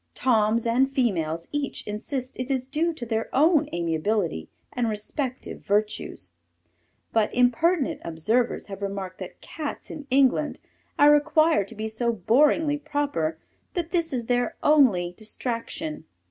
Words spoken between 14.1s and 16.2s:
is their only distraction.